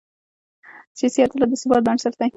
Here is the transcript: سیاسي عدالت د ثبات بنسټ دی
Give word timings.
سیاسي 0.97 1.19
عدالت 1.25 1.47
د 1.51 1.53
ثبات 1.61 1.81
بنسټ 1.87 2.13
دی 2.19 2.29